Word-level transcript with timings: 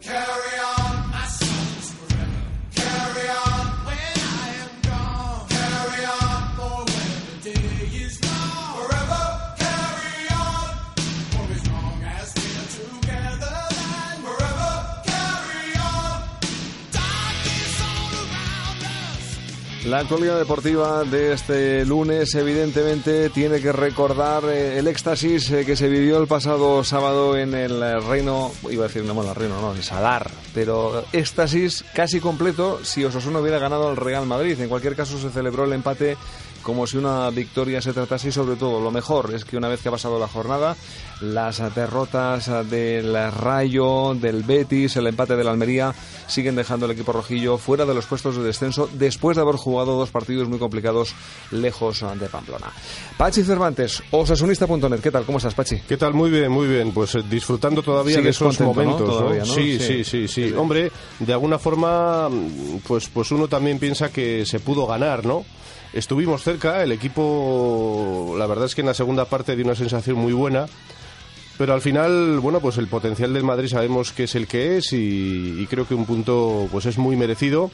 Carol. 0.00 0.37
La 19.98 20.02
actualidad 20.02 20.38
deportiva 20.38 21.02
de 21.02 21.32
este 21.32 21.84
lunes 21.84 22.32
evidentemente 22.36 23.30
tiene 23.30 23.60
que 23.60 23.72
recordar 23.72 24.44
eh, 24.44 24.78
el 24.78 24.86
éxtasis 24.86 25.50
eh, 25.50 25.66
que 25.66 25.74
se 25.74 25.88
vivió 25.88 26.20
el 26.20 26.28
pasado 26.28 26.84
sábado 26.84 27.36
en 27.36 27.52
el 27.52 28.00
reino, 28.04 28.52
iba 28.70 28.84
a 28.84 28.86
decir 28.86 29.02
no, 29.02 29.12
bueno, 29.12 29.30
el 29.30 29.36
reino 29.36 29.60
no, 29.60 29.74
en 29.74 29.82
Sadar, 29.82 30.30
pero 30.54 31.04
éxtasis 31.12 31.84
casi 31.94 32.20
completo 32.20 32.78
si 32.84 33.04
Osasuna 33.04 33.40
hubiera 33.40 33.58
ganado 33.58 33.88
al 33.88 33.96
Real 33.96 34.24
Madrid. 34.24 34.60
En 34.60 34.68
cualquier 34.68 34.94
caso 34.94 35.18
se 35.18 35.30
celebró 35.30 35.64
el 35.64 35.72
empate 35.72 36.16
como 36.68 36.86
si 36.86 36.98
una 36.98 37.30
victoria 37.30 37.80
se 37.80 37.94
tratase 37.94 38.28
y 38.28 38.32
sobre 38.32 38.56
todo 38.56 38.78
lo 38.78 38.90
mejor 38.90 39.32
es 39.34 39.46
que 39.46 39.56
una 39.56 39.68
vez 39.68 39.80
que 39.80 39.88
ha 39.88 39.92
pasado 39.92 40.18
la 40.18 40.28
jornada 40.28 40.76
las 41.22 41.62
derrotas 41.74 42.50
del 42.68 43.14
Rayo, 43.32 44.14
del 44.14 44.42
Betis, 44.42 44.94
el 44.96 45.06
empate 45.06 45.34
de 45.34 45.44
la 45.44 45.50
Almería 45.50 45.94
siguen 46.26 46.56
dejando 46.56 46.84
al 46.84 46.92
equipo 46.92 47.10
rojillo 47.12 47.56
fuera 47.56 47.86
de 47.86 47.94
los 47.94 48.04
puestos 48.04 48.36
de 48.36 48.42
descenso 48.42 48.86
después 48.92 49.38
de 49.38 49.44
haber 49.44 49.56
jugado 49.56 49.96
dos 49.96 50.10
partidos 50.10 50.46
muy 50.46 50.58
complicados 50.58 51.14
lejos 51.52 52.04
de 52.20 52.28
Pamplona. 52.28 52.66
Pachi 53.16 53.44
Cervantes, 53.44 54.02
osasunista.net, 54.10 55.00
¿qué 55.00 55.10
tal? 55.10 55.24
¿Cómo 55.24 55.38
estás, 55.38 55.54
Pachi? 55.54 55.80
¿Qué 55.88 55.96
tal? 55.96 56.12
Muy 56.12 56.30
bien, 56.30 56.52
muy 56.52 56.66
bien. 56.66 56.92
Pues 56.92 57.14
eh, 57.14 57.22
disfrutando 57.30 57.82
todavía 57.82 58.20
de 58.20 58.28
esos 58.28 58.60
momentos, 58.60 59.48
Sí, 59.48 59.78
sí, 59.78 60.04
sí, 60.04 60.28
sí, 60.28 60.52
Hombre, 60.52 60.92
de 61.18 61.32
alguna 61.32 61.58
forma, 61.58 62.28
pues, 62.86 63.08
pues 63.08 63.30
uno 63.30 63.48
también 63.48 63.78
piensa 63.78 64.12
que 64.12 64.44
se 64.44 64.60
pudo 64.60 64.86
ganar, 64.86 65.24
¿no? 65.24 65.46
Estuvimos 65.92 66.42
cerca, 66.42 66.82
el 66.82 66.92
equipo, 66.92 68.34
la 68.38 68.46
verdad 68.46 68.66
es 68.66 68.74
que 68.74 68.82
en 68.82 68.88
la 68.88 68.94
segunda 68.94 69.24
parte 69.24 69.56
dio 69.56 69.64
una 69.64 69.74
sensación 69.74 70.16
muy 70.16 70.32
buena. 70.32 70.66
Pero 71.58 71.74
al 71.74 71.80
final, 71.80 72.38
bueno, 72.38 72.60
pues 72.60 72.78
el 72.78 72.86
potencial 72.86 73.34
del 73.34 73.42
Madrid 73.42 73.66
sabemos 73.66 74.12
que 74.12 74.24
es 74.24 74.36
el 74.36 74.46
que 74.46 74.76
es 74.76 74.92
y, 74.92 75.66
creo 75.68 75.88
que 75.88 75.94
un 75.96 76.06
punto 76.06 76.68
pues 76.70 76.86
es 76.86 76.98
muy 76.98 77.16
merecido 77.16 77.72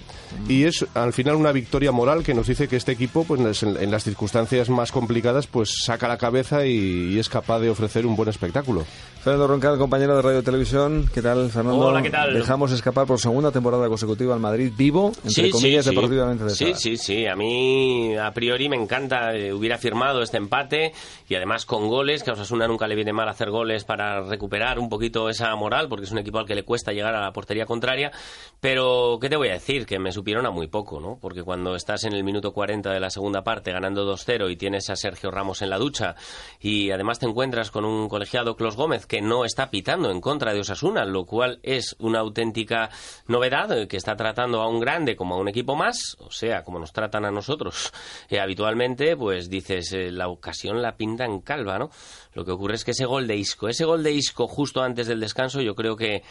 y 0.48 0.64
es 0.64 0.86
al 0.94 1.12
final 1.12 1.36
una 1.36 1.52
victoria 1.52 1.92
moral 1.92 2.24
que 2.24 2.32
nos 2.32 2.46
dice 2.46 2.66
que 2.66 2.76
este 2.76 2.92
equipo 2.92 3.24
pues 3.24 3.62
en, 3.62 3.90
las 3.90 4.04
circunstancias 4.04 4.70
más 4.70 4.90
complicadas 4.90 5.46
pues 5.46 5.82
saca 5.84 6.08
la 6.08 6.16
cabeza 6.16 6.64
y, 6.64 7.18
es 7.18 7.28
capaz 7.28 7.60
de 7.60 7.68
ofrecer 7.68 8.06
un 8.06 8.16
buen 8.16 8.30
espectáculo. 8.30 8.86
Fernando 9.24 9.46
Roncal, 9.46 9.78
compañero 9.78 10.16
de 10.16 10.20
Radio 10.20 10.42
Televisión, 10.42 11.08
¿qué 11.14 11.22
tal, 11.22 11.48
Fernando? 11.48 11.86
Hola, 11.86 12.02
¿qué 12.02 12.10
tal? 12.10 12.34
Dejamos 12.34 12.72
escapar 12.72 13.06
por 13.06 13.18
segunda 13.18 13.50
temporada 13.50 13.88
consecutiva 13.88 14.34
al 14.34 14.40
Madrid 14.40 14.70
vivo, 14.76 15.12
entre 15.24 15.48
comillas, 15.48 15.86
deportivamente. 15.86 16.50
sí, 16.50 16.74
sí, 16.74 16.98
sí. 16.98 17.26
A 17.26 17.34
mí, 17.34 18.14
a 18.18 18.30
priori, 18.32 18.68
me 18.68 18.76
encanta. 18.76 19.34
Eh, 19.34 19.50
hubiera 19.50 19.78
firmado 19.78 20.20
este 20.20 20.36
empate 20.36 20.92
y 21.26 21.34
además 21.36 21.64
con 21.64 21.88
goles, 21.88 22.22
que 22.22 22.28
a 22.28 22.34
Osasuna 22.34 22.68
nunca 22.68 22.86
le 22.86 22.96
viene 22.96 23.14
mal 23.14 23.26
hacer 23.26 23.48
goles 23.48 23.84
para 23.84 24.20
recuperar 24.20 24.78
un 24.78 24.90
poquito 24.90 25.30
esa 25.30 25.56
moral, 25.56 25.88
porque 25.88 26.04
es 26.04 26.12
un 26.12 26.18
equipo 26.18 26.38
al 26.38 26.44
que 26.44 26.54
le 26.54 26.64
cuesta 26.64 26.92
llegar 26.92 27.14
a 27.14 27.22
la 27.22 27.32
portería 27.32 27.64
contraria. 27.64 28.12
Pero, 28.60 29.16
¿qué 29.22 29.30
te 29.30 29.36
voy 29.36 29.48
a 29.48 29.52
decir? 29.54 29.86
Que 29.86 29.98
me 29.98 30.12
supieron 30.12 30.44
a 30.44 30.50
muy 30.50 30.66
poco, 30.66 31.00
¿no? 31.00 31.16
Porque 31.18 31.42
cuando 31.42 31.76
estás 31.76 32.04
en 32.04 32.12
el 32.12 32.24
minuto 32.24 32.52
40 32.52 32.92
de 32.92 33.00
la 33.00 33.08
segunda 33.08 33.42
parte 33.42 33.72
ganando 33.72 34.04
2-0 34.04 34.52
y 34.52 34.56
tienes 34.56 34.90
a 34.90 34.96
Sergio 34.96 35.30
Ramos 35.30 35.62
en 35.62 35.70
la 35.70 35.78
ducha 35.78 36.14
y 36.60 36.90
además 36.90 37.18
te 37.20 37.24
encuentras 37.24 37.70
con 37.70 37.86
un 37.86 38.10
colegiado 38.10 38.54
Clos 38.56 38.76
Gómez 38.76 39.06
que 39.06 39.13
no 39.20 39.44
está 39.44 39.70
pitando 39.70 40.10
en 40.10 40.20
contra 40.20 40.52
de 40.52 40.60
Osasuna, 40.60 41.04
lo 41.04 41.24
cual 41.24 41.60
es 41.62 41.96
una 41.98 42.20
auténtica 42.20 42.90
novedad, 43.26 43.86
que 43.86 43.96
está 43.96 44.16
tratando 44.16 44.60
a 44.60 44.68
un 44.68 44.80
grande 44.80 45.16
como 45.16 45.34
a 45.34 45.38
un 45.38 45.48
equipo 45.48 45.76
más, 45.76 46.16
o 46.20 46.30
sea, 46.30 46.62
como 46.62 46.78
nos 46.78 46.92
tratan 46.92 47.24
a 47.24 47.30
nosotros 47.30 47.92
eh, 48.28 48.40
habitualmente, 48.40 49.16
pues 49.16 49.48
dices, 49.48 49.92
eh, 49.92 50.10
la 50.10 50.28
ocasión 50.28 50.82
la 50.82 50.96
pinta 50.96 51.24
en 51.24 51.40
calva, 51.40 51.78
¿no? 51.78 51.90
Lo 52.34 52.44
que 52.44 52.52
ocurre 52.52 52.74
es 52.74 52.84
que 52.84 52.92
ese 52.92 53.06
gol 53.06 53.26
de 53.26 53.36
Isco, 53.36 53.68
ese 53.68 53.84
gol 53.84 54.02
de 54.02 54.12
Isco 54.12 54.46
justo 54.46 54.82
antes 54.82 55.06
del 55.06 55.20
descanso, 55.20 55.60
yo 55.60 55.74
creo 55.74 55.96
que, 55.96 56.22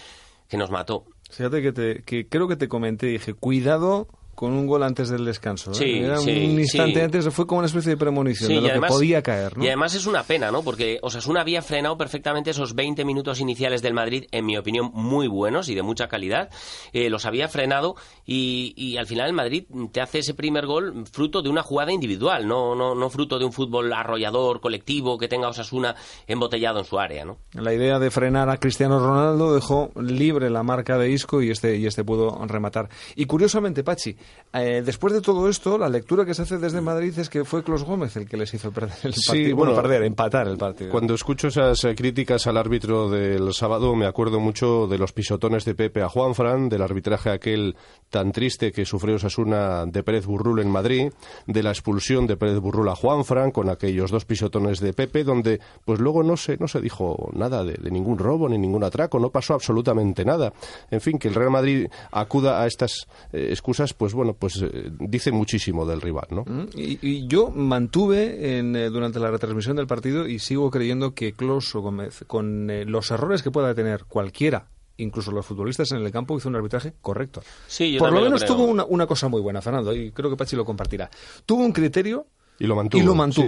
que 0.50 0.57
nos 0.57 0.69
mató. 0.69 1.06
Fíjate 1.30 1.62
que, 1.62 1.72
te, 1.72 2.03
que 2.03 2.28
creo 2.28 2.47
que 2.47 2.56
te 2.56 2.68
comenté, 2.68 3.07
dije, 3.07 3.34
cuidado 3.34 4.07
con 4.35 4.53
un 4.53 4.67
gol 4.67 4.83
antes 4.83 5.09
del 5.09 5.25
descanso. 5.25 5.71
¿eh? 5.79 6.05
Era 6.05 6.19
un 6.19 6.29
instante 6.29 7.01
antes, 7.01 7.27
fue 7.29 7.45
como 7.45 7.59
una 7.59 7.67
especie 7.67 7.91
de 7.91 7.97
premonición 7.97 8.49
de 8.49 8.61
lo 8.61 8.81
que 8.81 8.88
podía 8.88 9.21
caer. 9.21 9.53
Y 9.59 9.67
además 9.67 9.94
es 9.95 10.05
una 10.05 10.23
pena, 10.23 10.51
¿no? 10.51 10.63
Porque 10.63 10.99
Osasuna 11.01 11.41
había 11.41 11.61
frenado 11.61 11.97
perfectamente 11.97 12.51
esos 12.51 12.75
20 12.75 13.05
minutos 13.05 13.39
iniciales 13.39 13.81
del 13.81 13.94
Madrid, 13.94 14.25
en 14.31 14.45
mi 14.45 14.57
opinión, 14.57 14.91
muy 14.94 15.27
buenos 15.27 15.69
y 15.69 15.75
de 15.75 15.83
mucha 15.83 16.07
calidad. 16.07 16.49
Eh, 16.94 17.09
los 17.09 17.25
había 17.25 17.47
frenado 17.47 17.95
y, 18.25 18.97
al 18.97 19.07
final 19.07 19.27
el 19.27 19.33
Madrid 19.33 19.66
te 19.91 20.01
hace 20.01 20.19
ese 20.19 20.33
primer 20.33 20.65
gol 20.65 21.05
fruto 21.11 21.41
de 21.41 21.50
una 21.50 21.63
jugada 21.63 21.91
individual, 21.91 22.47
no, 22.47 22.75
no, 22.75 22.95
no 22.95 23.09
fruto 23.09 23.39
de 23.39 23.45
un 23.45 23.51
fútbol 23.51 23.91
arrollador, 23.94 24.61
colectivo, 24.61 25.17
que 25.17 25.27
tenga 25.27 25.47
Osasuna 25.47 25.95
embotellado 26.27 26.79
en 26.79 26.85
su 26.85 27.00
área, 27.00 27.25
¿no? 27.25 27.38
La 27.53 27.73
idea 27.73 28.00
de 28.00 28.11
frenar 28.11 28.50
a 28.50 28.57
Cristiano 28.57 29.00
Ronaldo 29.00 29.53
dejó 29.53 29.91
libre 29.95 30.50
la 30.50 30.63
marca 30.63 30.97
de 30.97 31.09
Isco 31.11 31.41
y 31.41 31.50
este, 31.50 31.77
y 31.77 31.85
este 31.85 32.03
pudo 32.03 32.45
rematar. 32.45 32.89
Y 33.15 33.25
curiosamente, 33.25 33.83
Pachi, 33.83 34.15
eh, 34.56 34.84
después 34.85 35.11
de 35.13 35.22
todo 35.22 35.50
esto, 35.50 35.79
la 35.79 35.89
lectura 35.89 36.25
que 36.25 36.35
se 36.35 36.44
hace 36.44 36.59
desde 36.59 36.79
Madrid 36.79 37.17
es 37.17 37.28
que 37.28 37.44
fue 37.44 37.63
Clos 37.63 37.84
Gómez 37.84 38.16
el 38.17 38.29
que 38.29 38.38
les 38.38 38.53
hizo 38.53 38.72
perder 38.72 38.95
el 39.01 39.13
partido. 39.25 39.56
bueno, 39.56 39.73
perder, 39.73 40.03
empatar 40.03 40.47
el 40.47 40.57
partido. 40.57 40.91
Cuando 40.91 41.16
escucho 41.16 41.47
esas 41.47 41.84
eh, 41.85 41.95
críticas 41.95 42.45
al 42.45 42.57
árbitro 42.57 43.09
del 43.09 43.51
sábado, 43.53 43.95
me 43.95 44.06
acuerdo 44.06 44.39
mucho 44.39 44.85
de 44.85 45.00
los 45.00 45.12
pisotones 45.12 45.66
de 45.66 45.73
Pepe 45.73 46.03
a 46.03 46.09
Juan 46.09 46.35
Fran, 46.35 46.69
del 46.69 46.83
arbitraje 46.83 47.31
aquel 47.31 47.75
tan 48.12 48.31
triste 48.31 48.72
que 48.72 48.85
sufrió 48.85 49.17
Sasuna 49.17 49.88
de 49.88 50.03
Pérez 50.03 50.28
Burrul 50.28 50.59
en 50.59 50.69
Madrid, 50.69 51.12
de 51.47 51.63
la 51.63 51.72
expulsión 51.72 52.28
de 52.28 52.38
Pérez 52.38 52.59
Burrul 52.59 52.89
a 52.89 52.95
Juan 52.95 53.25
Fran 53.25 53.50
con 53.50 53.72
aquellos 53.72 54.12
dos 54.12 54.25
pisotones 54.25 54.79
de 54.79 54.94
Pepe, 54.94 55.23
donde 55.23 55.62
pues 55.83 56.00
luego 56.00 56.22
no 56.22 56.38
se, 56.38 56.57
no 56.57 56.67
se 56.67 56.79
dijo 56.79 57.31
nada 57.33 57.63
de, 57.63 57.75
ningún 57.89 58.19
robo 58.19 58.47
ni 58.47 58.59
ningún 58.59 58.83
atraco, 58.83 59.17
no 59.17 59.31
pasó 59.31 59.56
absolutamente 59.56 60.25
nada. 60.25 60.53
En 60.91 61.01
fin, 61.01 61.17
que 61.17 61.28
el 61.28 61.33
Real 61.33 61.50
Madrid 61.50 61.88
acuda 62.12 62.62
a 62.62 62.67
estas 62.67 63.07
eh, 63.31 63.47
excusas, 63.50 63.95
pues 63.95 64.12
bueno, 64.13 64.34
pues 64.34 64.62
eh, 64.62 64.91
dice 65.00 65.31
muchísimo 65.31 65.85
del 65.85 66.01
rival, 66.01 66.28
¿no? 66.31 66.44
Mm, 66.46 66.69
y, 66.75 67.28
yo 67.28 67.50
mantuve 67.50 68.57
en, 68.57 68.75
eh, 68.75 68.90
durante 68.90 69.19
la 69.19 69.31
retransmisión 69.31 69.75
del 69.75 69.88
partido 69.88 70.28
y 70.28 70.40
sigo 70.40 70.69
creyendo 70.69 71.13
que 71.13 71.34
Closo 71.34 71.81
Gómez, 71.81 72.24
con 72.28 72.69
eh, 72.69 72.85
los 72.85 73.12
errores 73.12 73.44
que 73.44 73.51
pueda 73.51 73.74
tener 73.74 74.06
cualquiera 74.06 74.68
incluso 74.96 75.31
los 75.31 75.44
futbolistas 75.44 75.91
en 75.91 75.97
el 75.97 76.12
campo 76.12 76.38
hizo 76.38 76.47
un 76.47 76.56
arbitraje 76.56 76.94
correcto. 77.01 77.41
Sí, 77.66 77.96
Por 77.97 78.13
lo 78.13 78.22
menos 78.22 78.46
tuvo 78.46 78.63
una, 78.66 78.85
una, 78.85 79.07
cosa 79.07 79.28
muy 79.28 79.41
buena, 79.41 79.59
Fernando, 79.59 79.91
y 79.94 80.12
creo 80.12 80.30
que 80.30 80.38
Pachi 80.38 80.56
lo 80.56 80.63
compartirá. 80.63 81.09
Tuvo 81.47 81.63
un 81.63 81.72
criterio 81.72 82.28
y 82.59 82.68
lo 82.68 82.75
mantuvo. 82.75 83.01
Y 83.01 83.06
lo 83.06 83.16
mantuvo 83.16 83.47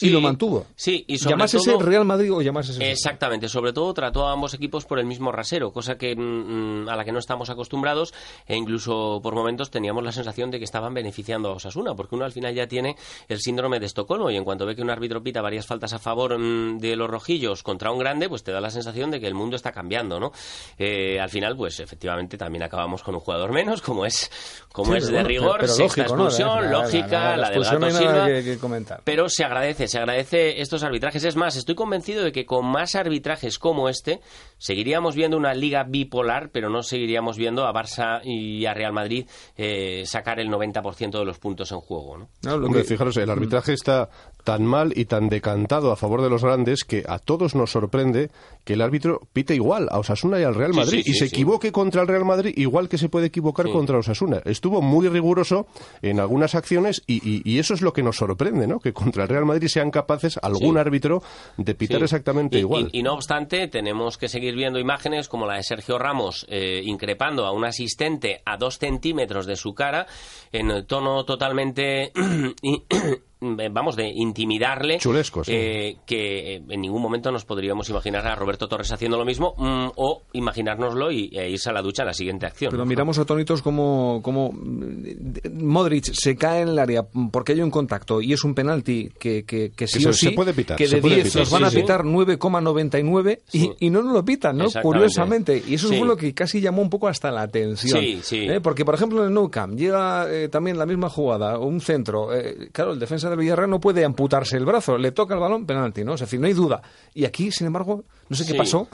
y 0.00 0.10
lo 0.10 0.20
mantuvo. 0.20 0.66
Sí, 0.74 1.04
y 1.06 1.18
sobre 1.18 1.44
ese 1.44 1.76
Real 1.78 2.04
Madrid 2.04 2.32
o 2.32 2.40
Exactamente, 2.80 3.48
sobre 3.48 3.72
todo 3.72 3.94
trató 3.94 4.26
a 4.26 4.32
ambos 4.32 4.54
equipos 4.54 4.84
por 4.84 4.98
el 4.98 5.06
mismo 5.06 5.32
rasero, 5.32 5.72
cosa 5.72 5.96
que 5.96 6.14
mm, 6.14 6.84
mm, 6.84 6.88
a 6.88 6.96
la 6.96 7.04
que 7.04 7.12
no 7.12 7.18
estamos 7.18 7.48
acostumbrados 7.50 8.12
e 8.46 8.56
incluso 8.56 9.20
por 9.22 9.34
momentos 9.34 9.70
teníamos 9.70 10.04
la 10.04 10.12
sensación 10.12 10.50
de 10.50 10.58
que 10.58 10.64
estaban 10.64 10.92
beneficiando 10.92 11.48
a 11.48 11.52
Osasuna, 11.52 11.94
porque 11.94 12.14
uno 12.14 12.24
al 12.24 12.32
final 12.32 12.54
ya 12.54 12.66
tiene 12.66 12.96
el 13.28 13.40
síndrome 13.40 13.80
de 13.80 13.86
Estocolmo 13.86 14.30
y 14.30 14.36
en 14.36 14.44
cuanto 14.44 14.66
ve 14.66 14.76
que 14.76 14.82
un 14.82 14.90
árbitro 14.90 15.22
pita 15.22 15.40
varias 15.40 15.66
faltas 15.66 15.92
a 15.92 15.98
favor 15.98 16.38
mm, 16.38 16.78
de 16.78 16.96
los 16.96 17.08
rojillos 17.08 17.62
contra 17.62 17.90
un 17.90 17.98
grande, 17.98 18.28
pues 18.28 18.42
te 18.42 18.52
da 18.52 18.60
la 18.60 18.70
sensación 18.70 19.10
de 19.10 19.20
que 19.20 19.26
el 19.26 19.34
mundo 19.34 19.56
está 19.56 19.72
cambiando, 19.72 20.20
¿no? 20.20 20.32
Eh, 20.78 21.18
al 21.20 21.30
final, 21.30 21.56
pues 21.56 21.80
efectivamente 21.80 22.36
también 22.36 22.62
acabamos 22.64 23.02
con 23.02 23.14
un 23.14 23.20
jugador 23.20 23.52
menos, 23.52 23.80
como 23.80 24.04
es 24.04 24.30
como 24.72 24.94
es 24.94 25.08
de 25.08 25.22
rigor, 25.22 25.66
sexta 25.66 26.02
expulsión, 26.02 26.70
lógica, 26.70 27.36
la, 27.36 27.50
del 27.50 27.64
gato 27.64 27.90
Silva, 27.90 28.28
comentar. 28.60 29.00
pero 29.04 29.28
se 29.28 29.44
agradece 29.44 29.85
se 29.88 29.98
agradece 29.98 30.60
estos 30.60 30.82
arbitrajes. 30.82 31.24
Es 31.24 31.36
más, 31.36 31.56
estoy 31.56 31.74
convencido 31.74 32.24
de 32.24 32.32
que 32.32 32.46
con 32.46 32.66
más 32.66 32.94
arbitrajes 32.94 33.58
como 33.58 33.88
este 33.88 34.20
seguiríamos 34.58 35.14
viendo 35.14 35.36
una 35.36 35.54
liga 35.54 35.84
bipolar, 35.84 36.50
pero 36.50 36.70
no 36.70 36.82
seguiríamos 36.82 37.36
viendo 37.36 37.66
a 37.66 37.72
Barça 37.72 38.20
y 38.24 38.66
a 38.66 38.74
Real 38.74 38.92
Madrid 38.92 39.26
eh, 39.56 40.04
sacar 40.06 40.40
el 40.40 40.48
90% 40.48 41.18
de 41.18 41.24
los 41.24 41.38
puntos 41.38 41.72
en 41.72 41.80
juego. 41.80 42.18
¿no? 42.18 42.84
fijaros, 42.84 43.16
el 43.16 43.30
arbitraje 43.30 43.72
está 43.72 44.08
tan 44.46 44.64
mal 44.64 44.92
y 44.94 45.06
tan 45.06 45.28
decantado 45.28 45.90
a 45.90 45.96
favor 45.96 46.22
de 46.22 46.30
los 46.30 46.44
grandes 46.44 46.84
que 46.84 47.02
a 47.08 47.18
todos 47.18 47.56
nos 47.56 47.72
sorprende 47.72 48.30
que 48.64 48.74
el 48.74 48.80
árbitro 48.80 49.22
pite 49.32 49.56
igual 49.56 49.88
a 49.90 49.98
Osasuna 49.98 50.38
y 50.38 50.44
al 50.44 50.54
Real 50.54 50.72
Madrid 50.72 51.02
y 51.04 51.14
se 51.14 51.24
equivoque 51.24 51.72
contra 51.72 52.02
el 52.02 52.06
Real 52.06 52.24
Madrid 52.24 52.54
igual 52.56 52.88
que 52.88 52.96
se 52.96 53.08
puede 53.08 53.26
equivocar 53.26 53.68
contra 53.70 53.98
Osasuna. 53.98 54.42
Estuvo 54.44 54.80
muy 54.80 55.08
riguroso 55.08 55.66
en 56.00 56.20
algunas 56.20 56.54
acciones 56.54 57.02
y, 57.08 57.58
eso 57.58 57.74
es 57.74 57.82
lo 57.82 57.92
que 57.92 58.04
nos 58.04 58.18
sorprende, 58.18 58.68
¿no? 58.68 58.78
Que 58.78 58.92
contra 58.92 59.24
el 59.24 59.28
Real 59.28 59.46
Madrid 59.46 59.66
sean 59.66 59.90
capaces 59.90 60.38
algún 60.40 60.78
árbitro 60.78 61.24
de 61.56 61.74
pitar 61.74 62.04
exactamente 62.04 62.60
igual. 62.60 62.88
Y, 62.92 63.02
no 63.02 63.14
obstante, 63.14 63.66
tenemos 63.66 64.16
que 64.16 64.28
seguir 64.28 64.54
viendo 64.54 64.78
imágenes 64.78 65.26
como 65.26 65.46
la 65.46 65.56
de 65.56 65.64
Sergio 65.64 65.98
Ramos 65.98 66.46
eh, 66.48 66.82
increpando 66.84 67.46
a 67.46 67.50
un 67.50 67.64
asistente 67.64 68.42
a 68.44 68.56
dos 68.56 68.78
centímetros 68.78 69.46
de 69.46 69.56
su 69.56 69.74
cara 69.74 70.06
en 70.52 70.86
tono 70.86 71.24
totalmente 71.24 72.12
vamos, 73.40 73.96
de 73.96 74.08
intimidarle. 74.08 74.98
Chulescos. 74.98 75.48
Eh, 75.48 75.96
que 76.06 76.56
en 76.56 76.80
ningún 76.80 77.02
momento 77.02 77.30
nos 77.30 77.44
podríamos 77.44 77.88
imaginar 77.90 78.26
a 78.26 78.34
Roberto 78.34 78.68
Torres 78.68 78.90
haciendo 78.92 79.18
lo 79.18 79.24
mismo 79.24 79.54
mm, 79.56 79.92
o 79.96 80.22
imaginárnoslo 80.32 81.10
y, 81.10 81.30
e 81.32 81.50
irse 81.50 81.70
a 81.70 81.72
la 81.72 81.82
ducha 81.82 82.02
a 82.02 82.06
la 82.06 82.14
siguiente 82.14 82.46
acción. 82.46 82.70
Pero 82.70 82.86
miramos 82.86 83.18
atónitos 83.18 83.62
como, 83.62 84.20
como 84.22 84.52
mm, 84.52 85.62
Modric 85.62 86.12
se 86.12 86.36
cae 86.36 86.62
en 86.62 86.68
el 86.68 86.78
área 86.78 87.04
porque 87.30 87.52
hay 87.52 87.62
un 87.62 87.70
contacto 87.70 88.20
y 88.20 88.32
es 88.32 88.44
un 88.44 88.54
penalti 88.54 89.10
que, 89.18 89.44
que, 89.44 89.70
que 89.70 89.86
sí 89.86 90.04
o 90.06 90.12
sí, 90.12 90.30
puede 90.30 90.54
pitar, 90.54 90.76
que 90.76 90.88
de 90.88 91.00
10 91.00 91.36
nos 91.36 91.50
van 91.50 91.64
a 91.64 91.70
pitar 91.70 92.02
9,99 92.02 93.40
y, 93.52 93.86
y, 93.86 93.90
no 93.90 94.02
nos 94.02 94.12
lo 94.12 94.24
pitan, 94.24 94.56
¿no? 94.56 94.66
Curiosamente. 94.82 95.62
Y 95.66 95.74
eso 95.74 95.88
fue 95.88 96.06
lo 96.06 96.16
que 96.16 96.34
casi 96.34 96.60
llamó 96.60 96.82
un 96.82 96.90
poco 96.90 97.08
hasta 97.08 97.30
la 97.30 97.42
atención. 97.42 98.00
¿eh? 98.02 98.60
Porque, 98.62 98.84
por 98.84 98.94
ejemplo, 98.94 99.20
en 99.22 99.28
el 99.28 99.34
Nou 99.34 99.50
Camp 99.50 99.76
llega 99.76 100.26
eh, 100.30 100.48
también 100.48 100.78
la 100.78 100.86
misma 100.86 101.08
jugada, 101.08 101.58
un 101.58 101.80
centro. 101.80 102.34
Eh, 102.34 102.68
claro, 102.72 102.92
el 102.92 102.98
defensa 102.98 103.25
del 103.30 103.38
Villarreal 103.38 103.70
no 103.70 103.80
puede 103.80 104.04
amputarse 104.04 104.56
el 104.56 104.64
brazo, 104.64 104.98
le 104.98 105.12
toca 105.12 105.34
el 105.34 105.40
balón, 105.40 105.66
penalti, 105.66 106.04
¿no? 106.04 106.14
Es 106.14 106.20
decir, 106.20 106.40
no 106.40 106.46
hay 106.46 106.52
duda. 106.52 106.82
Y 107.14 107.24
aquí, 107.24 107.50
sin 107.50 107.66
embargo, 107.66 108.04
no 108.28 108.36
sé 108.36 108.46
qué 108.46 108.54
pasó. 108.54 108.88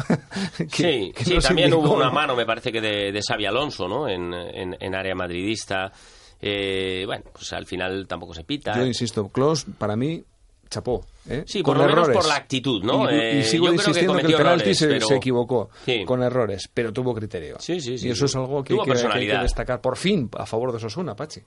sí, 0.71 1.13
también 1.43 1.73
hubo 1.75 1.95
una 1.95 2.11
mano, 2.11 2.37
me 2.37 2.47
parece 2.47 2.73
que 2.73 2.81
de, 2.81 3.13
de 3.13 3.21
Xavi 3.27 3.47
Alonso, 3.47 3.89
¿no? 3.89 4.09
En, 4.09 4.33
en, 4.35 4.95
área 4.95 5.15
madridista. 5.15 5.93
bueno, 6.41 7.25
pues 7.33 7.53
al 7.53 7.67
final 7.67 8.07
tampoco 8.07 8.35
se 8.35 8.45
pita. 8.45 8.77
Yo 8.77 8.87
insisto, 8.87 9.29
Klos, 9.29 9.67
para 9.79 9.97
mí, 9.97 10.25
chapó. 10.73 11.05
¿eh? 11.29 11.45
Sí, 11.47 11.63
por 11.63 11.77
lo 11.77 11.87
menos 11.87 12.09
por 12.09 12.27
la 12.27 12.37
actitud, 12.37 12.83
¿no? 12.83 13.11
Y, 13.11 13.15
eh, 13.15 13.45
sigo 13.45 13.73
insistiendo 13.73 14.17
que, 14.17 14.27
el 14.27 14.35
penalti 14.35 14.75
se, 14.75 14.97
equivocó 14.97 15.71
con 16.07 16.23
errores, 16.23 16.69
pero 16.73 16.93
tuvo 16.93 17.15
criterio. 17.15 17.57
Sí, 17.61 17.81
sí, 17.81 17.99
sí. 17.99 18.09
Y 18.09 18.11
eso 18.11 18.25
es 18.25 18.35
algo 18.35 18.65
que, 18.65 18.75
hay 18.75 19.27
que, 19.27 19.39
destacar 19.39 19.81
por 19.81 19.97
fin 19.97 20.29
a 20.37 20.47
favor 20.47 20.73
de 20.73 20.81
Sosuna, 20.81 21.15
Pachi. 21.15 21.41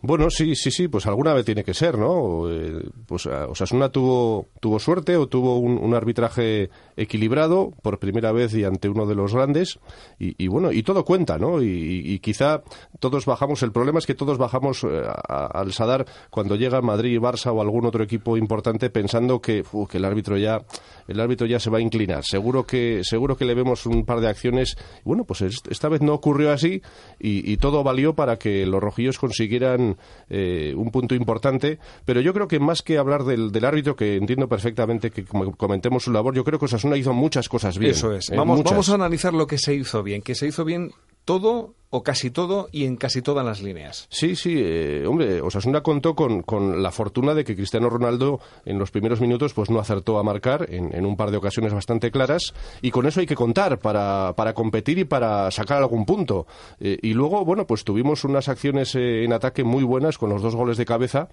Bueno, 0.00 0.30
sí, 0.30 0.54
sí, 0.54 0.70
sí, 0.70 0.86
pues 0.86 1.06
alguna 1.06 1.34
vez 1.34 1.44
tiene 1.44 1.64
que 1.64 1.74
ser, 1.74 1.98
¿no? 1.98 2.48
Eh, 2.50 2.88
pues 3.06 3.26
Osasuna 3.26 3.88
tuvo, 3.88 4.48
tuvo 4.60 4.78
suerte 4.78 5.16
o 5.16 5.26
tuvo 5.26 5.58
un, 5.58 5.92
arbitraje 5.94 6.70
equilibrado 6.98 7.72
por 7.82 7.98
primera 7.98 8.32
vez 8.32 8.54
y 8.54 8.64
ante 8.64 8.88
uno 8.88 9.06
de 9.06 9.14
los 9.14 9.32
grandes 9.34 9.78
y, 10.18 10.48
bueno, 10.48 10.72
y 10.72 10.82
todo 10.82 11.04
cuenta, 11.04 11.38
¿no? 11.38 11.62
Y, 11.62 12.18
quizá 12.18 12.62
todos 12.98 13.26
bajamos, 13.26 13.62
el 13.62 13.72
problema 13.72 14.00
es 14.00 14.06
que 14.06 14.14
todos 14.14 14.38
bajamos 14.38 14.84
eh, 14.84 15.02
al 15.28 15.72
Sadar 15.72 16.04
cuando 16.30 16.56
llega 16.56 16.80
Madrid, 16.80 17.18
Barça 17.20 17.52
o 17.52 17.60
algún 17.60 17.86
otro 17.86 18.02
equipo 18.02 18.36
importante 18.36 18.90
pensando 18.90 19.40
que, 19.40 19.64
que 19.88 19.98
el 19.98 20.04
árbitro 20.04 20.36
ya 20.36 20.60
el 21.06 21.20
árbitro 21.20 21.46
ya 21.46 21.60
se 21.60 21.70
va 21.70 21.78
a 21.78 21.80
inclinar. 21.80 22.24
Seguro 22.24 22.64
que 22.64 23.02
seguro 23.02 23.36
que 23.36 23.44
le 23.44 23.54
vemos 23.54 23.86
un 23.86 24.04
par 24.04 24.20
de 24.20 24.28
acciones. 24.28 24.76
Bueno, 25.04 25.24
pues 25.24 25.42
esta 25.42 25.88
vez 25.88 26.02
no 26.02 26.14
ocurrió 26.14 26.52
así 26.52 26.82
y, 27.18 27.56
todo 27.58 27.82
valió 27.82 28.14
para 28.14 28.36
que 28.36 28.66
los 28.66 28.80
rojillos 28.80 29.18
consiguieran 29.18 29.96
eh, 30.28 30.74
un 30.76 30.90
punto 30.90 31.14
importante. 31.14 31.78
Pero 32.04 32.20
yo 32.20 32.32
creo 32.32 32.46
que 32.46 32.60
más 32.60 32.82
que 32.82 32.98
hablar 32.98 33.24
del, 33.24 33.64
árbitro, 33.64 33.96
que 33.96 34.16
entiendo 34.16 34.48
perfectamente 34.48 35.10
que 35.10 35.24
comentemos 35.24 36.04
su 36.04 36.12
labor, 36.12 36.34
yo 36.34 36.44
creo 36.44 36.58
que 36.58 36.66
hizo 36.96 37.12
muchas 37.12 37.48
cosas 37.48 37.78
bien. 37.78 37.92
Eso 37.92 38.12
es. 38.12 38.30
Eh, 38.30 38.36
vamos, 38.36 38.62
vamos 38.62 38.88
a 38.88 38.94
analizar 38.94 39.34
lo 39.34 39.46
que 39.46 39.58
se 39.58 39.74
hizo 39.74 40.02
bien. 40.02 40.22
Que 40.22 40.34
se 40.34 40.46
hizo 40.46 40.64
bien 40.64 40.92
todo 41.28 41.74
o 41.90 42.02
casi 42.02 42.30
todo 42.30 42.70
y 42.72 42.86
en 42.86 42.96
casi 42.96 43.20
todas 43.20 43.44
las 43.44 43.60
líneas. 43.60 44.06
Sí, 44.10 44.34
sí, 44.34 44.54
eh, 44.56 45.04
hombre, 45.06 45.42
Osasuna 45.42 45.82
contó 45.82 46.14
con, 46.14 46.40
con, 46.40 46.82
la 46.82 46.90
fortuna 46.90 47.34
de 47.34 47.44
que 47.44 47.54
Cristiano 47.54 47.90
Ronaldo 47.90 48.40
en 48.64 48.78
los 48.78 48.90
primeros 48.90 49.20
minutos 49.20 49.52
pues 49.52 49.68
no 49.68 49.78
acertó 49.78 50.18
a 50.18 50.22
marcar 50.22 50.66
en, 50.70 51.04
un 51.04 51.16
par 51.18 51.30
de 51.30 51.36
ocasiones 51.36 51.74
bastante 51.74 52.10
claras 52.10 52.54
y 52.80 52.90
con 52.90 53.06
eso 53.06 53.20
hay 53.20 53.26
que 53.26 53.34
contar 53.34 53.78
para, 53.78 54.32
para 54.36 54.54
competir 54.54 54.98
y 54.98 55.04
para 55.04 55.50
sacar 55.50 55.78
algún 55.78 56.06
punto. 56.06 56.46
Eh, 56.80 56.98
y 57.02 57.12
luego, 57.12 57.44
bueno, 57.44 57.66
pues 57.66 57.84
tuvimos 57.84 58.24
unas 58.24 58.48
acciones 58.48 58.94
eh, 58.94 59.24
en 59.24 59.34
ataque 59.34 59.64
muy 59.64 59.84
buenas 59.84 60.16
con 60.16 60.30
los 60.30 60.40
dos 60.40 60.54
goles 60.54 60.78
de 60.78 60.86
cabeza 60.86 61.28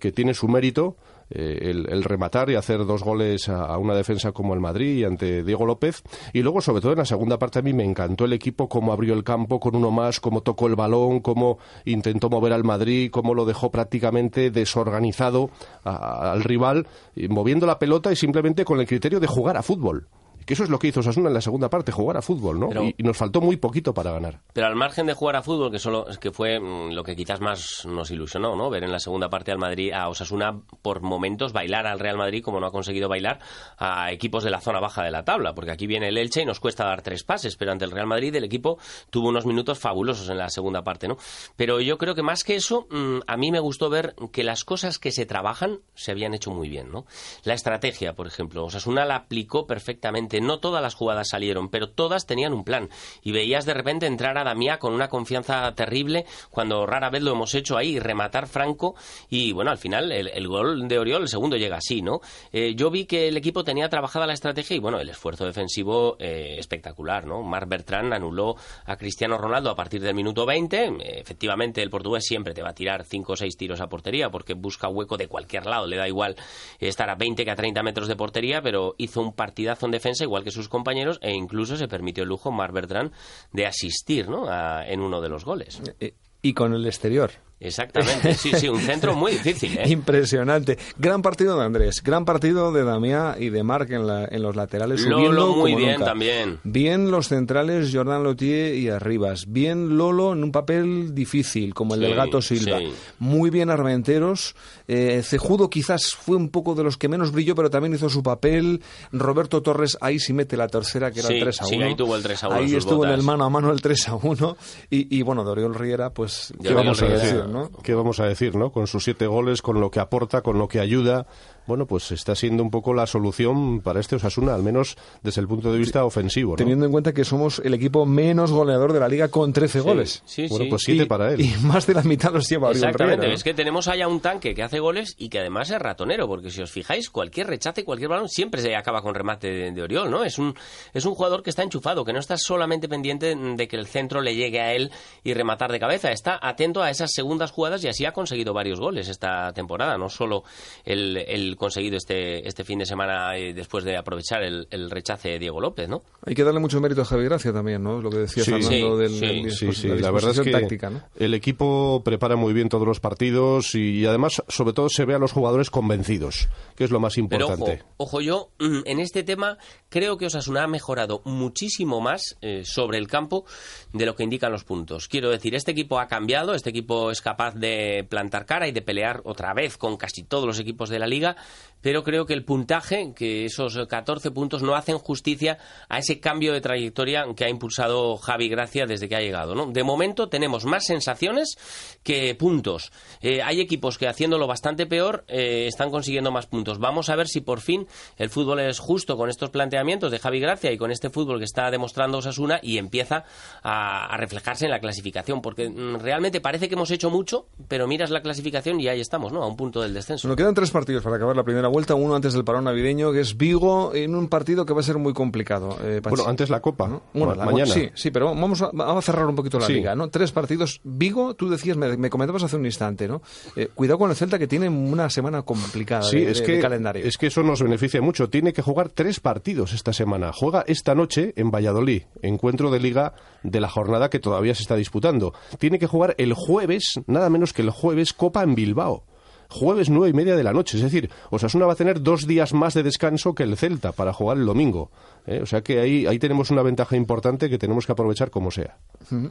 que 0.00 0.10
tiene 0.10 0.32
su 0.32 0.48
mérito 0.48 0.96
eh, 1.30 1.72
el, 1.88 2.04
rematar 2.04 2.50
y 2.50 2.54
hacer 2.54 2.86
dos 2.86 3.02
goles 3.02 3.48
a, 3.48 3.76
una 3.78 3.94
defensa 3.94 4.32
como 4.32 4.54
el 4.54 4.60
Madrid 4.60 4.98
y 4.98 5.04
ante 5.04 5.42
Diego 5.42 5.66
López. 5.66 6.02
Y 6.32 6.42
luego, 6.42 6.60
sobre 6.60 6.80
todo 6.80 6.92
en 6.92 6.98
la 6.98 7.04
segunda 7.04 7.38
parte, 7.38 7.58
a 7.58 7.62
mí 7.62 7.72
me 7.72 7.84
encantó 7.84 8.24
el 8.24 8.32
equipo, 8.32 8.68
cómo 8.68 8.92
abrió 8.92 9.14
el 9.14 9.24
campo 9.24 9.58
con 9.58 9.74
uno 9.74 9.90
más, 9.90 10.20
cómo 10.20 10.42
tocó 10.42 10.66
el 10.66 10.76
balón, 10.76 11.20
cómo 11.20 11.58
intentó 11.84 12.30
mover 12.30 12.52
al 12.52 12.64
Madrid, 12.64 13.10
cómo 13.10 13.34
lo 13.34 13.44
dejó 13.44 13.70
prácticamente 13.70 14.50
desorganizado 14.50 15.50
al 15.84 16.44
rival, 16.44 16.86
moviendo 17.28 17.66
la 17.66 17.78
pelota 17.78 18.12
y 18.12 18.16
simplemente 18.16 18.64
con 18.64 18.80
el 18.80 18.86
criterio 18.86 19.20
de 19.20 19.26
jugar 19.26 19.56
a 19.56 19.62
fútbol 19.62 20.08
que 20.46 20.54
eso 20.54 20.64
es 20.64 20.70
lo 20.70 20.78
que 20.78 20.88
hizo 20.88 21.00
Osasuna 21.00 21.28
en 21.28 21.34
la 21.34 21.40
segunda 21.40 21.68
parte, 21.68 21.92
jugar 21.92 22.16
a 22.16 22.22
fútbol, 22.22 22.60
¿no? 22.60 22.68
y, 22.82 22.94
nos 23.02 23.16
faltó 23.16 23.40
muy 23.40 23.56
poquito 23.56 23.92
para 23.92 24.12
ganar. 24.12 24.40
Pero 24.52 24.66
al 24.66 24.76
margen 24.76 25.06
de 25.06 25.14
jugar 25.14 25.36
a 25.36 25.42
fútbol, 25.42 25.70
que 25.70 25.78
solo 25.78 26.06
que 26.20 26.30
fue 26.30 26.58
mm, 26.58 26.92
lo 26.92 27.02
que 27.02 27.16
quizás 27.16 27.40
más 27.40 27.84
nos 27.86 28.10
ilusionó, 28.10 28.56
¿no? 28.56 28.70
Ver 28.70 28.84
en 28.84 28.92
la 28.92 28.98
segunda 28.98 29.28
parte 29.28 29.52
al 29.52 29.58
Madrid, 29.58 29.92
a 29.92 30.08
Osasuna 30.08 30.60
por 30.82 31.02
momentos 31.02 31.52
bailar 31.52 31.86
al 31.86 31.98
Real 31.98 32.16
Madrid 32.16 32.42
como 32.42 32.60
no 32.60 32.66
ha 32.66 32.70
conseguido 32.70 33.08
bailar 33.08 33.40
a 33.78 34.12
equipos 34.12 34.44
de 34.44 34.50
la 34.50 34.60
zona 34.60 34.80
baja 34.80 35.02
de 35.02 35.10
la 35.10 35.24
tabla, 35.24 35.54
porque 35.54 35.72
aquí 35.72 35.86
viene 35.86 36.08
el 36.08 36.18
Elche 36.18 36.42
y 36.42 36.46
nos 36.46 36.60
cuesta 36.60 36.84
dar 36.84 37.02
tres 37.02 37.24
pases, 37.24 37.56
pero 37.56 37.72
ante 37.72 37.84
el 37.84 37.90
Real 37.90 38.06
Madrid 38.06 38.34
el 38.34 38.44
equipo 38.44 38.78
tuvo 39.10 39.28
unos 39.28 39.46
minutos 39.46 39.78
fabulosos 39.78 40.28
en 40.28 40.38
la 40.38 40.48
segunda 40.48 40.82
parte, 40.82 41.08
¿no? 41.08 41.16
Pero 41.56 41.80
yo 41.80 41.98
creo 41.98 42.14
que 42.14 42.22
más 42.22 42.44
que 42.44 42.54
eso, 42.54 42.86
mm, 42.90 43.18
a 43.26 43.36
mí 43.36 43.50
me 43.50 43.60
gustó 43.60 43.90
ver 43.90 44.14
que 44.32 44.44
las 44.44 44.64
cosas 44.64 44.98
que 44.98 45.10
se 45.10 45.26
trabajan 45.26 45.80
se 45.94 46.12
habían 46.12 46.34
hecho 46.34 46.50
muy 46.50 46.68
bien, 46.68 46.90
¿no? 46.92 47.06
La 47.44 47.54
estrategia, 47.54 48.14
por 48.14 48.26
ejemplo, 48.26 48.64
Osasuna 48.64 49.04
la 49.04 49.16
aplicó 49.16 49.66
perfectamente, 49.66 50.35
no 50.40 50.58
todas 50.58 50.82
las 50.82 50.94
jugadas 50.94 51.28
salieron, 51.28 51.68
pero 51.68 51.90
todas 51.90 52.26
tenían 52.26 52.52
un 52.52 52.64
plan. 52.64 52.88
Y 53.22 53.32
veías 53.32 53.66
de 53.66 53.74
repente 53.74 54.06
entrar 54.06 54.38
a 54.38 54.44
Damiá 54.44 54.78
con 54.78 54.92
una 54.92 55.08
confianza 55.08 55.72
terrible, 55.74 56.26
cuando 56.50 56.86
rara 56.86 57.10
vez 57.10 57.22
lo 57.22 57.32
hemos 57.32 57.54
hecho 57.54 57.76
ahí, 57.76 57.98
rematar 57.98 58.46
Franco, 58.46 58.94
y 59.28 59.52
bueno, 59.52 59.70
al 59.70 59.78
final 59.78 60.12
el, 60.12 60.48
gol 60.48 60.88
de 60.88 60.98
Oriol, 60.98 61.22
el 61.22 61.28
segundo 61.28 61.56
llega 61.56 61.76
así, 61.76 62.02
¿no? 62.02 62.20
Eh, 62.52 62.74
yo 62.74 62.90
vi 62.90 63.06
que 63.06 63.28
el 63.28 63.36
equipo 63.36 63.64
tenía 63.64 63.88
trabajada 63.88 64.26
la 64.26 64.32
estrategia 64.32 64.76
y 64.76 64.80
bueno, 64.80 65.00
el 65.00 65.08
esfuerzo 65.08 65.44
defensivo 65.44 66.16
eh, 66.18 66.56
espectacular, 66.58 67.26
¿no? 67.26 67.42
Marc 67.42 67.68
Bertrand 67.68 68.12
anuló 68.12 68.56
a 68.84 68.96
Cristiano 68.96 69.38
Ronaldo 69.38 69.70
a 69.70 69.76
partir 69.76 70.00
del 70.00 70.14
minuto 70.14 70.46
20, 70.46 70.98
efectivamente 71.20 71.82
el 71.82 71.90
portugués 71.90 72.24
siempre 72.24 72.54
te 72.54 72.62
va 72.62 72.70
a 72.70 72.74
tirar 72.74 73.04
5 73.04 73.32
o 73.32 73.36
6 73.36 73.56
tiros 73.56 73.80
a 73.80 73.88
portería 73.88 74.30
porque 74.30 74.54
busca 74.54 74.88
hueco 74.88 75.16
de 75.16 75.28
cualquier 75.28 75.66
lado, 75.66 75.86
le 75.86 75.96
da 75.96 76.08
igual 76.08 76.36
estar 76.78 77.08
a 77.10 77.14
20 77.14 77.44
que 77.44 77.50
a 77.50 77.56
30 77.56 77.82
metros 77.82 78.08
de 78.08 78.16
portería, 78.16 78.62
pero 78.62 78.94
hizo 78.98 79.20
un 79.20 79.32
partidazo 79.32 79.86
en 79.86 79.92
defensa 79.92 80.24
igual 80.26 80.44
que 80.44 80.50
sus 80.50 80.68
compañeros 80.68 81.18
e 81.22 81.32
incluso 81.32 81.76
se 81.76 81.88
permitió 81.88 82.22
el 82.22 82.28
lujo 82.28 82.52
Mar 82.52 82.72
Bertrand 82.72 83.12
de 83.52 83.66
asistir 83.66 84.28
¿no? 84.28 84.46
en 84.82 85.00
uno 85.00 85.20
de 85.20 85.28
los 85.28 85.44
goles. 85.44 85.80
Eh, 86.00 86.14
y 86.42 86.52
con 86.52 86.74
el 86.74 86.86
exterior. 86.86 87.30
Exactamente, 87.58 88.34
sí, 88.34 88.52
sí, 88.54 88.68
un 88.68 88.80
centro 88.80 89.14
muy 89.14 89.32
difícil. 89.32 89.78
¿eh? 89.78 89.88
Impresionante. 89.88 90.76
Gran 90.98 91.22
partido 91.22 91.58
de 91.58 91.64
Andrés, 91.64 92.02
gran 92.02 92.26
partido 92.26 92.70
de 92.70 92.84
Damián 92.84 93.36
y 93.38 93.48
de 93.48 93.62
Marc 93.62 93.90
en, 93.90 94.02
en 94.08 94.42
los 94.42 94.56
laterales. 94.56 95.02
Lolo 95.06 95.56
muy 95.56 95.74
bien 95.74 95.98
también. 96.00 96.60
Bien 96.64 97.10
los 97.10 97.28
centrales 97.28 97.90
Jordan 97.92 98.22
Lotier 98.22 98.74
y 98.74 98.90
Arribas. 98.90 99.46
Bien 99.48 99.96
Lolo 99.96 100.34
en 100.34 100.44
un 100.44 100.52
papel 100.52 101.14
difícil, 101.14 101.72
como 101.72 101.94
el 101.94 102.00
del 102.00 102.14
Gato 102.14 102.42
Silva. 102.42 102.78
Muy 103.18 103.48
bien 103.48 103.70
Armenteros. 103.70 104.54
Eh, 104.86 105.22
Cejudo 105.24 105.70
quizás 105.70 106.14
fue 106.14 106.36
un 106.36 106.50
poco 106.50 106.74
de 106.74 106.84
los 106.84 106.98
que 106.98 107.08
menos 107.08 107.32
brilló, 107.32 107.54
pero 107.54 107.70
también 107.70 107.94
hizo 107.94 108.10
su 108.10 108.22
papel. 108.22 108.82
Roberto 109.12 109.62
Torres 109.62 109.96
ahí 110.02 110.18
sí 110.18 110.34
mete 110.34 110.58
la 110.58 110.68
tercera, 110.68 111.10
que 111.10 111.20
era 111.20 111.30
el 111.30 111.40
3 111.40 111.62
a 111.62 111.66
1. 111.66 111.74
Sí, 111.74 111.82
ahí 111.82 111.96
tuvo 111.96 112.16
el 112.16 112.22
3 112.22 112.44
a 112.44 112.48
1. 112.48 112.56
Ahí 112.56 112.74
estuvo 112.74 113.04
en 113.06 113.12
el 113.12 113.22
mano 113.22 113.44
a 113.44 113.50
mano 113.50 113.72
el 113.72 113.80
3 113.80 114.08
a 114.08 114.14
1. 114.16 114.56
Y, 114.90 115.18
y 115.18 115.22
bueno, 115.22 115.42
Doriol 115.42 115.74
Riera, 115.74 116.10
pues, 116.10 116.52
¿qué 116.62 116.74
vamos 116.74 117.00
a 117.02 117.06
decir? 117.06 117.45
¿Qué 117.82 117.94
vamos 117.94 118.20
a 118.20 118.26
decir, 118.26 118.54
no? 118.56 118.70
Con 118.70 118.86
sus 118.86 119.04
siete 119.04 119.26
goles, 119.26 119.62
con 119.62 119.80
lo 119.80 119.90
que 119.90 120.00
aporta, 120.00 120.42
con 120.42 120.58
lo 120.58 120.68
que 120.68 120.80
ayuda, 120.80 121.26
bueno, 121.66 121.86
pues 121.86 122.12
está 122.12 122.34
siendo 122.34 122.62
un 122.62 122.70
poco 122.70 122.94
la 122.94 123.06
solución 123.06 123.80
para 123.80 123.98
este 123.98 124.16
Osasuna, 124.16 124.54
al 124.54 124.62
menos 124.62 124.96
desde 125.22 125.40
el 125.40 125.48
punto 125.48 125.72
de 125.72 125.78
vista 125.78 126.04
ofensivo. 126.04 126.54
Teniendo 126.54 126.86
en 126.86 126.92
cuenta 126.92 127.12
que 127.12 127.24
somos 127.24 127.60
el 127.64 127.74
equipo 127.74 128.06
menos 128.06 128.52
goleador 128.52 128.92
de 128.92 129.00
la 129.00 129.08
liga 129.08 129.28
con 129.28 129.52
13 129.52 129.80
goles. 129.80 130.22
Sí, 130.26 130.46
bueno, 130.48 130.66
pues 130.70 130.82
siete 130.84 131.06
para 131.06 131.32
él. 131.32 131.40
Y 131.40 131.54
más 131.62 131.86
de 131.86 131.94
la 131.94 132.02
mitad 132.02 132.32
los 132.32 132.48
lleva 132.48 132.70
Exactamente, 132.70 133.32
es 133.32 133.42
que 133.42 133.52
tenemos 133.52 133.88
allá 133.88 134.06
un 134.06 134.20
tanque 134.20 134.54
que 134.54 134.62
hace 134.62 134.78
goles 134.78 135.14
y 135.18 135.28
que 135.28 135.40
además 135.40 135.70
es 135.70 135.80
ratonero, 135.80 136.28
porque 136.28 136.50
si 136.50 136.62
os 136.62 136.70
fijáis, 136.70 137.10
cualquier 137.10 137.48
rechace, 137.48 137.84
cualquier 137.84 138.10
balón 138.10 138.28
siempre 138.28 138.60
se 138.62 138.76
acaba 138.76 139.02
con 139.02 139.14
remate 139.14 139.72
de, 139.72 139.82
Oriol, 139.82 140.10
¿no? 140.10 140.24
Es 140.24 140.38
un, 140.38 140.54
es 140.94 141.04
un 141.04 141.14
jugador 141.14 141.42
que 141.42 141.50
está 141.50 141.62
enchufado, 141.62 142.04
que 142.04 142.12
no 142.12 142.20
está 142.20 142.36
solamente 142.36 142.88
pendiente 142.88 143.34
de 143.34 143.68
que 143.68 143.76
el 143.76 143.86
centro 143.86 144.20
le 144.20 144.36
llegue 144.36 144.60
a 144.60 144.72
él 144.72 144.92
y 145.24 145.34
rematar 145.34 145.72
de 145.72 145.80
cabeza, 145.80 146.12
está 146.12 146.38
atento 146.40 146.82
a 146.82 146.90
esas 146.90 147.12
segundas 147.36 147.50
jugadas 147.50 147.84
y 147.84 147.88
así 147.88 148.06
ha 148.06 148.12
conseguido 148.12 148.54
varios 148.54 148.80
goles 148.80 149.08
esta 149.08 149.52
temporada, 149.52 149.98
no 149.98 150.08
solo 150.08 150.44
el, 150.84 151.18
el 151.18 151.56
conseguido 151.56 151.98
este, 151.98 152.48
este 152.48 152.64
fin 152.64 152.78
de 152.78 152.86
semana 152.86 153.36
eh, 153.36 153.52
después 153.52 153.84
de 153.84 153.96
aprovechar 153.96 154.42
el, 154.42 154.66
rechace 154.90 155.30
de 155.30 155.38
Diego 155.38 155.60
López, 155.60 155.88
¿no? 155.88 156.02
Hay 156.24 156.34
que 156.34 156.44
darle 156.44 156.60
mucho 156.60 156.80
mérito 156.80 157.02
a 157.02 157.04
Javi 157.04 157.24
Gracia 157.24 157.52
también, 157.52 157.82
¿no? 157.82 158.00
Lo 158.00 158.08
que 158.08 158.18
decía 158.18 158.44
Fernando 158.44 158.96
del, 158.96 159.50
sí, 159.50 159.72
sí, 159.72 159.88
la, 159.88 160.10
verdad 160.10 160.30
es 160.30 160.40
que 160.40 160.78
el 161.18 161.34
equipo 161.34 162.00
prepara 162.04 162.36
muy 162.36 162.54
bien 162.54 162.68
todos 162.68 162.86
los 162.86 163.00
partidos 163.00 163.74
y, 163.74 164.06
además, 164.06 164.42
sobre 164.48 164.72
todo, 164.72 164.88
se 164.88 165.04
ve 165.04 165.14
a 165.14 165.18
los 165.18 165.32
jugadores 165.32 165.68
convencidos, 165.68 166.48
que 166.74 166.84
es 166.84 166.90
lo 166.90 167.00
más 167.00 167.18
importante. 167.18 167.82
ojo, 167.98 168.20
yo 168.20 168.50
mm, 168.58 168.80
en 168.84 169.00
este 169.00 169.24
tema 169.24 169.58
creo 169.90 170.16
que 170.16 170.26
Osasuna 170.26 170.62
ha 170.62 170.68
mejorado 170.68 171.20
muchísimo 171.24 172.00
más 172.00 172.36
eh, 172.40 172.62
sobre 172.64 172.98
el 172.98 173.08
campo 173.08 173.44
de 173.92 174.06
lo 174.06 174.14
que 174.14 174.24
indican 174.24 174.52
los 174.52 174.64
puntos. 174.64 175.08
Quiero 175.08 175.30
decir, 175.30 175.54
este 175.54 175.72
equipo 175.72 175.98
ha 175.98 176.06
cambiado, 176.06 176.54
este 176.54 176.70
equipo 176.70 177.10
es 177.10 177.20
capaz 177.26 177.56
de 177.56 178.06
plantar 178.08 178.46
cara 178.46 178.68
y 178.68 178.70
de 178.70 178.82
pelear 178.82 179.20
otra 179.24 179.52
vez 179.52 179.76
con 179.76 179.96
casi 179.96 180.22
todos 180.22 180.46
los 180.46 180.60
equipos 180.60 180.90
de 180.90 181.00
la 181.00 181.08
liga, 181.08 181.34
pero 181.80 182.04
creo 182.04 182.24
que 182.24 182.34
el 182.34 182.44
puntaje, 182.44 183.12
que 183.16 183.44
esos 183.44 183.76
14 183.88 184.30
puntos 184.30 184.62
no 184.62 184.76
hacen 184.76 184.98
justicia 184.98 185.58
a 185.88 185.98
ese 185.98 186.20
cambio 186.20 186.52
de 186.52 186.60
trayectoria 186.60 187.24
que 187.36 187.44
ha 187.44 187.48
impulsado 187.48 188.16
Javi 188.16 188.48
Gracia 188.48 188.86
desde 188.86 189.08
que 189.08 189.16
ha 189.16 189.20
llegado. 189.20 189.56
¿no? 189.56 189.66
De 189.66 189.82
momento 189.82 190.28
tenemos 190.28 190.64
más 190.66 190.84
sensaciones 190.84 191.56
que 192.04 192.36
puntos. 192.36 192.92
Eh, 193.20 193.42
hay 193.42 193.60
equipos 193.60 193.98
que 193.98 194.06
haciéndolo 194.06 194.46
bastante 194.46 194.86
peor 194.86 195.24
eh, 195.26 195.66
están 195.66 195.90
consiguiendo 195.90 196.30
más 196.30 196.46
puntos. 196.46 196.78
Vamos 196.78 197.08
a 197.08 197.16
ver 197.16 197.26
si 197.26 197.40
por 197.40 197.60
fin 197.60 197.88
el 198.18 198.30
fútbol 198.30 198.60
es 198.60 198.78
justo 198.78 199.16
con 199.16 199.30
estos 199.30 199.50
planteamientos 199.50 200.12
de 200.12 200.20
Javi 200.20 200.38
Gracia 200.38 200.70
y 200.70 200.78
con 200.78 200.92
este 200.92 201.10
fútbol 201.10 201.38
que 201.38 201.44
está 201.44 201.72
demostrando 201.72 202.18
Osasuna 202.18 202.60
y 202.62 202.78
empieza 202.78 203.24
a, 203.64 204.16
reflejarse 204.16 204.64
en 204.64 204.70
la 204.70 204.80
clasificación, 204.80 205.42
porque 205.42 205.68
mm, 205.68 205.96
realmente 206.00 206.40
parece 206.40 206.68
que 206.68 206.74
hemos 206.74 206.90
hecho 206.90 207.10
mucho, 207.16 207.46
pero 207.66 207.88
miras 207.88 208.10
la 208.10 208.20
clasificación 208.20 208.78
y 208.78 208.88
ahí 208.88 209.00
estamos, 209.00 209.32
¿no? 209.32 209.42
A 209.42 209.46
un 209.46 209.56
punto 209.56 209.80
del 209.80 209.94
descenso. 209.94 210.28
Nos 210.28 210.36
quedan 210.36 210.54
tres 210.54 210.70
partidos 210.70 211.02
para 211.02 211.16
acabar 211.16 211.34
la 211.34 211.44
primera 211.44 211.68
vuelta, 211.68 211.94
uno 211.94 212.14
antes 212.14 212.34
del 212.34 212.44
parón 212.44 212.64
navideño, 212.64 213.10
que 213.10 213.20
es 213.20 213.38
Vigo, 213.38 213.94
en 213.94 214.14
un 214.14 214.28
partido 214.28 214.66
que 214.66 214.74
va 214.74 214.80
a 214.80 214.82
ser 214.82 214.98
muy 214.98 215.14
complicado. 215.14 215.78
Eh, 215.82 216.00
bueno, 216.02 216.24
antes 216.26 216.50
la 216.50 216.60
Copa, 216.60 216.88
¿no? 216.88 217.02
mañana. 217.14 217.72
Sí, 217.72 217.88
sí, 217.94 218.10
pero 218.10 218.26
vamos 218.34 218.62
a, 218.62 219.00
cerrar 219.00 219.26
un 219.26 219.34
poquito 219.34 219.58
la 219.58 219.68
liga, 219.68 219.94
¿no? 219.94 220.08
Tres 220.08 220.32
partidos. 220.32 220.80
Vigo, 220.84 221.34
tú 221.34 221.48
decías, 221.48 221.76
me, 221.78 222.10
comentabas 222.10 222.42
hace 222.42 222.56
un 222.56 222.66
instante, 222.66 223.08
¿no? 223.08 223.22
Eh, 223.56 223.68
cuidado 223.74 223.98
con 223.98 224.10
el 224.10 224.16
Celta 224.16 224.38
que 224.38 224.46
tiene 224.46 224.68
una 224.68 225.08
semana 225.08 225.42
complicada 225.42 226.02
sí, 226.02 226.20
de, 226.20 226.32
es 226.32 226.42
que, 226.42 226.60
calendario. 226.60 227.06
Es 227.06 227.16
que 227.16 227.28
eso 227.28 227.42
nos 227.42 227.62
beneficia 227.62 228.02
mucho. 228.02 228.28
Tiene 228.28 228.52
que 228.52 228.60
jugar 228.60 228.90
tres 228.90 229.20
partidos 229.20 229.72
esta 229.72 229.94
semana. 229.94 230.32
Juega 230.34 230.64
esta 230.66 230.94
noche 230.94 231.32
en 231.36 231.50
Valladolid, 231.50 232.02
encuentro 232.20 232.70
de 232.70 232.80
liga 232.80 233.14
de 233.42 233.60
la 233.60 233.68
jornada 233.68 234.10
que 234.10 234.18
todavía 234.18 234.54
se 234.54 234.62
está 234.62 234.76
disputando. 234.76 235.32
Tiene 235.58 235.78
que 235.78 235.86
jugar 235.86 236.14
el 236.18 236.34
jueves, 236.34 237.00
nada 237.06 237.30
menos 237.30 237.52
que 237.52 237.62
el 237.62 237.70
jueves, 237.70 238.12
Copa 238.12 238.42
en 238.42 238.54
Bilbao 238.54 239.04
jueves 239.48 239.90
nueve 239.90 240.10
y 240.10 240.12
media 240.12 240.36
de 240.36 240.42
la 240.42 240.52
noche. 240.52 240.76
Es 240.76 240.82
decir, 240.82 241.10
Osasuna 241.30 241.66
va 241.66 241.72
a 241.72 241.76
tener 241.76 242.02
dos 242.02 242.26
días 242.26 242.52
más 242.52 242.74
de 242.74 242.82
descanso 242.82 243.34
que 243.34 243.42
el 243.42 243.56
Celta 243.56 243.92
para 243.92 244.12
jugar 244.12 244.38
el 244.38 244.46
domingo. 244.46 244.90
¿eh? 245.26 245.40
O 245.42 245.46
sea 245.46 245.62
que 245.62 245.80
ahí, 245.80 246.06
ahí 246.06 246.18
tenemos 246.18 246.50
una 246.50 246.62
ventaja 246.62 246.96
importante 246.96 247.48
que 247.48 247.58
tenemos 247.58 247.86
que 247.86 247.92
aprovechar 247.92 248.30
como 248.30 248.50
sea. 248.50 248.76